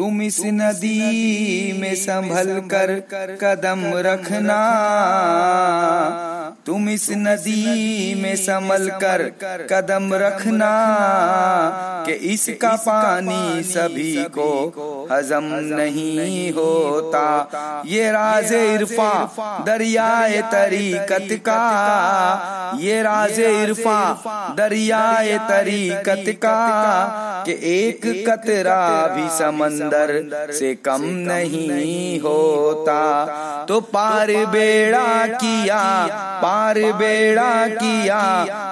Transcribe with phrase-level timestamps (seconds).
[0.00, 3.00] तुम इस नदी में संभल कर
[3.40, 4.60] कदम रखना।
[6.66, 9.22] तुम इस नदी में संभल कर
[9.72, 10.70] कदम रखना।
[12.06, 17.24] कि इसका पानी सभी को हजम नहीं होता।
[17.86, 19.12] ये राज इरफा
[19.66, 21.62] दरियाए तरीकत का।
[22.76, 24.00] ये राज इरफा
[24.56, 26.58] दरियाए तरीकत का।
[27.46, 30.08] कि। एक कतरा भी समंदर
[30.52, 33.00] से कम नहीं होता।
[33.68, 35.82] तो पार बेड़ा किया
[36.42, 38.20] पार बेड़ा किया।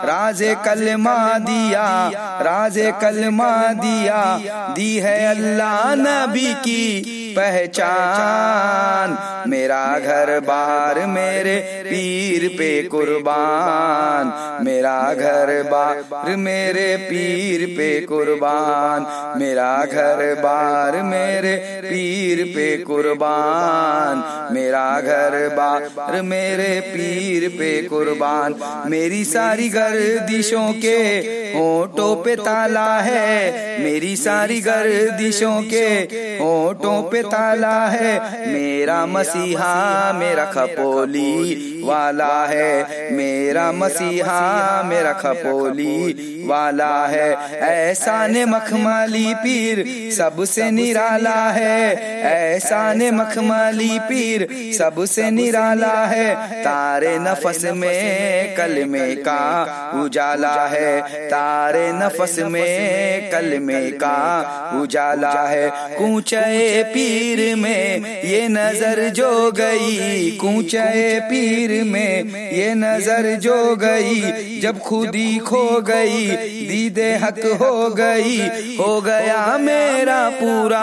[0.04, 1.86] राजे कलमा दिया
[2.40, 4.22] राजे कलमा दिया।
[4.74, 5.94] दी है अल्लाह
[6.28, 9.16] नबी की पहचान।
[9.50, 11.56] मेरा घर बार मेरे
[11.86, 14.32] पीर पे कुर्बान।
[14.64, 19.06] मेरा घर बार मेरे पीर पे कुर्बान।
[19.38, 24.22] मेरा घर बार मेरे पीर पे कुर्बान।
[24.54, 28.54] मेरा घर बार मेरे पीर पे कुर्बान।
[28.90, 30.96] मेरी सारी गर्दिशों के
[31.58, 35.88] होठों पे ताला है। मेरी सारी गर्दिशों के
[36.40, 38.12] होठों पे ताला है
[38.46, 49.34] मेरा मसीहा मेरा खपोली वाला है। मेरा मसीहा मेरा खपोली वाला है। ऐसा ने मखमाली
[49.34, 59.14] पीर सबसे निराला है। ऐसा ने मखमाली पीर सबसे निराला है। तारे नफस में कलमे
[59.14, 59.40] का
[60.04, 64.18] उजाला है। तारे नफस में कलमे का
[64.82, 73.76] उजाला है। कूचे पीर में ये नज़र जो गई कूचे पीर में ये नज़र जो
[73.76, 74.20] गई
[74.60, 76.26] जब खुदी खो गई
[76.68, 78.36] दीदे हक हो गई
[78.76, 80.82] हो गया मेरा पूरा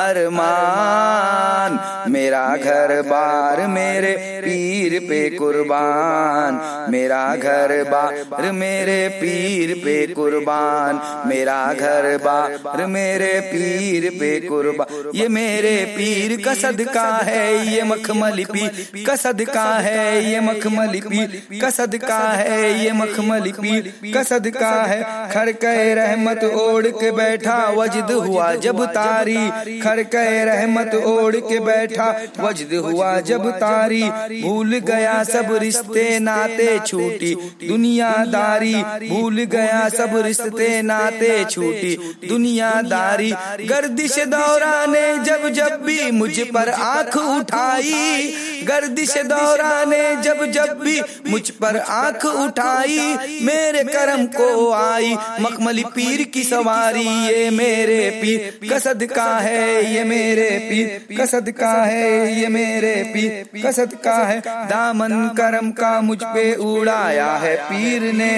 [0.00, 1.78] अरमान।
[2.10, 4.12] मेरा घर बार मेरे
[4.44, 6.60] पीर पे कुर्बान।
[6.92, 15.28] मेरा घर बार मेरे पीर पे कुर्बान। मेरा घर बार मेरे पीर पे कुर्बान। ये
[15.28, 21.70] मेरे पीर का सदका है ये मखमली पीर का सदका है ये मखमली पीर का
[21.70, 28.10] सदका है ये मखमली पीर का सदका है खर कह रहमत ओढ़ के बैठा वजद
[28.12, 32.08] हुआ जब तारी। खर कह रहमत ओढ़ के बैठा
[32.40, 34.02] वजद हुआ जब तारी।
[34.42, 37.34] भूल गया सब रिश्ते नाते छूटी।
[37.68, 38.74] दुनियादारी
[39.08, 41.94] भूल गया सब रिश्ते नाते छूटी।
[42.28, 43.30] दुनियादारी
[43.66, 50.78] गर्दिश दौरा ने जब जब भी मुझ पर आँख उठाई। गर्दिश दौरा ने जब जब
[50.80, 52.98] भी मुझ पर आँख उठाई,
[53.42, 60.04] मेरे करम को आई, मखमली पीर की सवारी, ये मेरे पीर कसद का है, ये
[60.04, 66.18] मेरे पीर कसद का है, ये मेरे पीर कसद का है। दामन करम का मुझ
[66.24, 68.32] पे उड़ाया है, पीर ने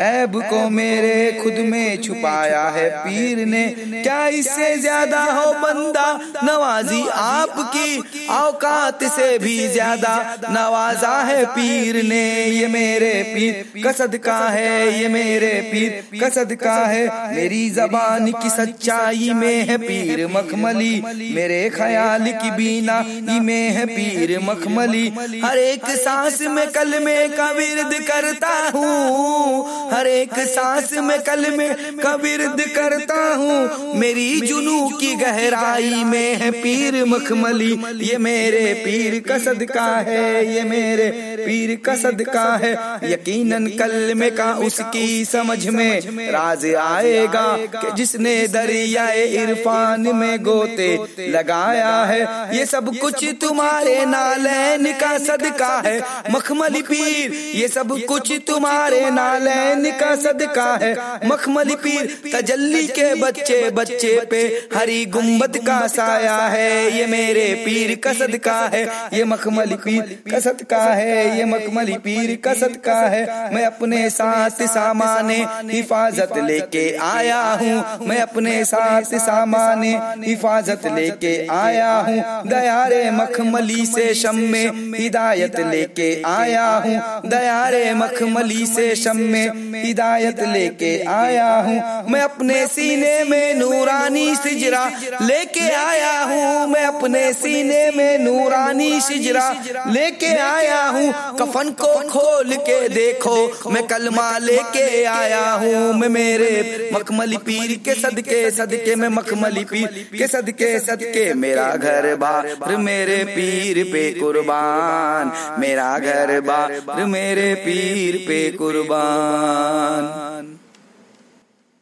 [0.00, 3.66] ऐब को मेरे खुद में छुपाया है, पीर ने
[4.02, 6.08] क्या इससे ज़्यादा हो बंदा?
[6.44, 10.14] नवाजी आपकी औकात से भी ज़्यादा
[10.50, 16.74] नवाजा है पीर ने। ये मेरे पीर कसद का है। ये मेरे पीर कसद का
[16.86, 20.92] है। मेरी जबान की सच्चाई में है पीर मखमली।
[21.34, 23.00] मेरे ख्याल की बीना
[23.42, 25.06] में है पीर मखमली।
[25.44, 32.14] हर एक सांस में कलमे का विरद करता हूँ। हर एक सांस में कलमे का
[32.16, 39.38] विरद करता हूँ। मेरी जुनू की गहराई में है पीर मखमली। ये मेरे पीर का
[39.60, 42.72] सदका है, ये मेरे पीर का सदका है।
[43.04, 47.44] यकीनन कलमे का उसकी समझ में राज आएगा
[47.74, 50.88] कि जिसने दरियाए इरफान में गोते
[51.28, 52.20] लगाया है।
[52.58, 55.98] ये सब कुछ तुम्हारे नालैन का सदका है।
[56.30, 60.94] मखमली पीर, ये सब कुछ तुम्हारे नालैन का सदका है।
[61.26, 64.42] मखमली पीर, तजल्ली के बच्चे बच्चे पे
[64.74, 70.58] हरी गुंबद का साया है। ये मेरे पीर का सदका है। ये मखमली पीर कसत
[70.70, 73.22] का है, ये मखमली पीर कसत का है।
[73.54, 75.36] मैं अपने साथ सामाने
[75.72, 79.90] हिफाजत लेके आया हूँ। मैं अपने साथ सामाने
[80.26, 86.96] हिफाजत लेके आया हूँ। दयारे मखमली से शम में हिदायत लेके आया हूँ।
[87.30, 91.78] दयारे मखमली से शम में हिदायत लेके आया हूँ।
[92.10, 94.84] मैं अपने सीने में नूरानी सिजरा
[95.22, 102.08] लेके आया हूँ। मैं अपने सीने में नूरानी सिजरा हिजरा लेके आया हूँ। कफन को
[102.08, 108.96] खोल के देखो। मैं कलमा लेके आया हूँ। मैं मेरे मखमली पीर के सदके सदके
[108.96, 116.40] में मखमली पीर के सदके सदके मेरा घर बार मेरे पीर पे कुर्बान। मेरा घर
[116.40, 120.59] बार मेरे पीर पे कुर्बान।